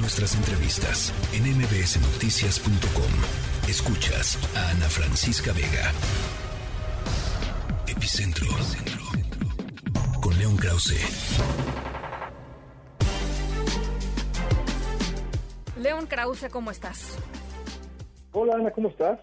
[0.00, 3.68] Nuestras entrevistas en mbsnoticias.com.
[3.68, 5.92] Escuchas a Ana Francisca Vega.
[7.88, 8.46] Epicentro.
[10.22, 11.00] Con León Krause.
[15.78, 17.18] León Krause, ¿cómo estás?
[18.32, 19.18] Hola Ana, ¿cómo estás?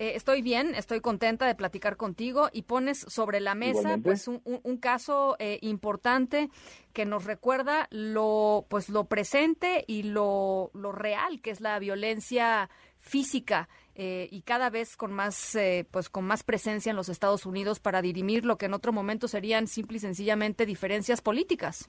[0.00, 4.40] Eh, estoy bien, estoy contenta de platicar contigo y pones sobre la mesa pues un,
[4.78, 6.48] caso eh, importante
[6.92, 12.68] que nos recuerda lo pues lo presente y lo, lo real que es la violencia
[12.98, 15.56] física eh, y cada vez con más
[15.92, 19.28] pues con más presencia en los Estados Unidos para dirimir lo que en otro momento
[19.28, 21.88] serían simple y sencillamente diferencias políticas.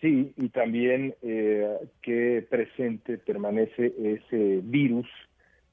[0.00, 1.14] Sí, y también
[2.02, 5.06] que presente permanece ese virus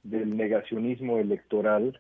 [0.04, 2.00] del negacionismo electoral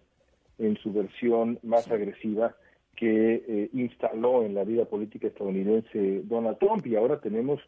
[0.57, 2.55] en su versión más agresiva
[2.95, 6.85] que eh, instaló en la vida política estadounidense Donald Trump.
[6.85, 7.59] Y ahora tenemos,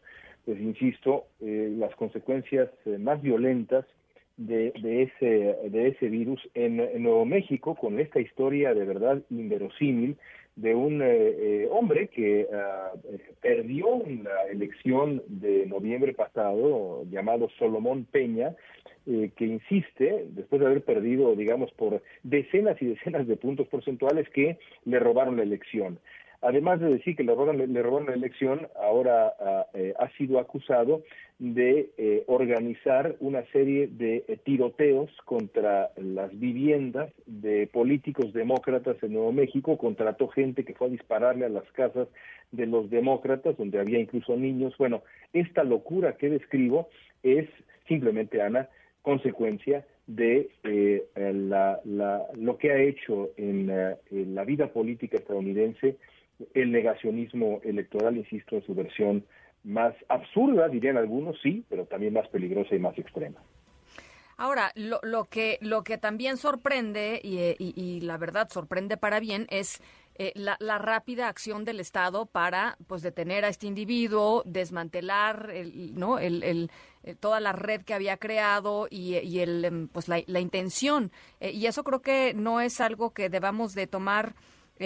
[0.44, 3.84] pues insisto, eh, las consecuencias eh, más violentas
[4.36, 10.16] de, de, ese, de ese virus en, Nuevo México con esta historia de verdad inverosímil
[10.56, 11.02] de un
[11.72, 12.92] hombre que ah,
[13.40, 18.54] perdió la elección de noviembre pasado llamado Solomón Peña
[19.06, 24.26] eh, que insiste, después de haber perdido, digamos, por decenas y decenas de puntos porcentuales,
[24.30, 24.56] que
[24.86, 25.98] le robaron la elección.
[26.44, 30.38] Además de decir que le robaron, le robaron la elección, ahora ah, eh, ha sido
[30.38, 31.02] acusado
[31.38, 39.32] de eh, organizar una serie de tiroteos contra las viviendas de políticos demócratas en Nuevo
[39.32, 39.78] México.
[39.78, 42.08] Contrató gente que fue a dispararle a las casas
[42.52, 44.76] de los demócratas, donde había incluso niños.
[44.78, 46.88] Bueno, esta locura que describo
[47.22, 47.48] es
[47.88, 48.68] simplemente, Ana,
[49.02, 51.80] consecuencia de eh, la,
[52.34, 55.96] lo que ha hecho en, eh, en, la vida política estadounidense
[56.54, 59.24] el negacionismo electoral, insisto, en su versión
[59.64, 63.40] más absurda, dirían algunos, sí, pero también más peligrosa y más extrema.
[64.36, 69.46] Ahora, lo, lo, que, lo que también sorprende, y, y, la verdad sorprende para bien,
[69.48, 69.80] es
[70.16, 75.94] eh, la, la, rápida acción del Estado para pues detener a este individuo, desmantelar el,
[75.94, 76.18] ¿no?
[76.18, 76.70] el,
[77.04, 81.12] eh, toda la red que había creado y, el, em, pues la, la intención.
[81.40, 84.34] Eh, y eso creo que no es algo que debamos de tomar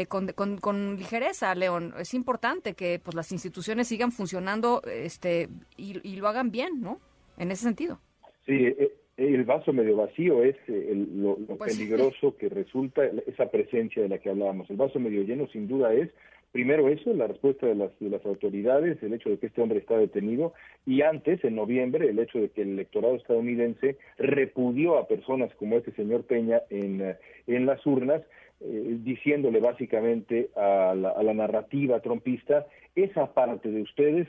[0.08, 1.94] con, con, con, ligereza, León.
[1.98, 7.00] Es importante que pues las instituciones sigan funcionando este y, y lo hagan bien, ¿no?
[7.38, 8.00] En ese sentido.
[8.46, 8.74] Sí,
[9.18, 14.18] el vaso medio vacío es eh, lo, pues peligroso que resulta esa presencia de la
[14.18, 14.70] que hablábamos.
[14.70, 16.08] El vaso medio lleno sin duda es,
[16.52, 19.78] primero eso, la respuesta de las, de las autoridades, el hecho de que este hombre
[19.78, 20.54] está detenido,
[20.86, 25.76] y antes, en noviembre, el hecho de que el electorado estadounidense repudió a personas como
[25.76, 27.16] este señor Peña en, eh,
[27.46, 28.22] en las urnas,
[28.60, 32.66] eh, diciéndole básicamente a la, a la narrativa trompista,
[32.96, 34.28] esa parte de ustedes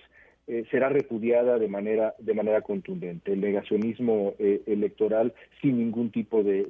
[0.52, 3.34] eh, será repudiada de manera de manera contundente.
[3.34, 6.62] El negacionismo eh, electoral sin ningún tipo de,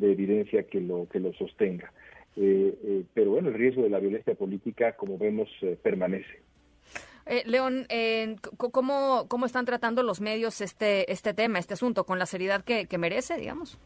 [0.00, 1.92] evidencia que lo que lo sostenga.
[2.36, 5.48] Eh, pero bueno, el riesgo de la violencia política, como vemos,
[5.82, 6.40] permanece.
[7.46, 7.88] León,
[8.56, 12.98] ¿cómo, ¿cómo están tratando los medios este, este tema, este asunto, con la seriedad que
[12.98, 13.76] merece, digamos?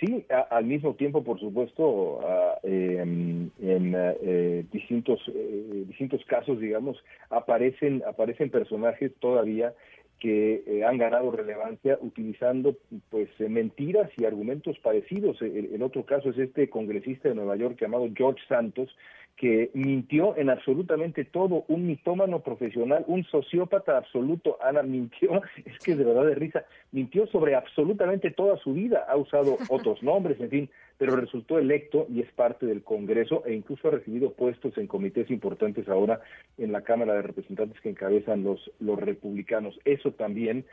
[0.00, 2.20] Sí, al mismo tiempo, por supuesto,
[2.62, 9.72] em, en eh, distintos eh, distintos casos, digamos, aparecen aparecen personajes todavía
[10.18, 12.76] que eh, han ganado relevancia utilizando
[13.10, 15.40] pues mentiras y argumentos parecidos.
[15.40, 18.94] El, el, otro caso es este congresista de Nueva York llamado George Santos,
[19.36, 25.92] que mintió en absolutamente todo, un mitómano profesional, un sociópata absoluto, Ana mintió, es que
[25.92, 30.40] es de verdad de risa, mintió sobre absolutamente toda su vida, ha usado otros nombres,
[30.40, 34.76] en fin, pero resultó electo y es parte del Congreso e incluso ha recibido puestos
[34.78, 36.20] en comités importantes ahora
[36.56, 39.78] en la Cámara de Representantes que encabezan los, los republicanos.
[39.84, 40.64] Eso también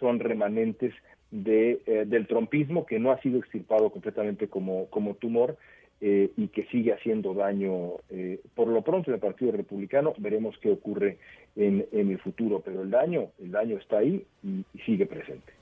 [0.00, 0.92] son remanentes
[1.30, 5.56] de, eh, del trompismo que no ha sido extirpado completamente como, como tumor
[6.00, 10.14] eh, y que sigue haciendo daño eh, por lo pronto en el Partido Republicano.
[10.16, 11.18] Veremos qué ocurre
[11.56, 15.52] en, en el futuro, pero el daño, el daño está ahí y, sigue presente.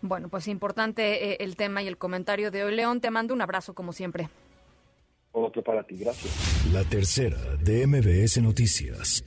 [0.00, 2.74] Bueno, pues importante eh, el tema y el comentario de hoy.
[2.74, 4.28] León, te mando un abrazo como siempre.
[5.32, 6.72] Otro para ti, gracias.
[6.72, 9.24] La tercera de MBS Noticias.